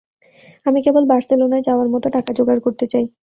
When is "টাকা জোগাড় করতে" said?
2.15-2.85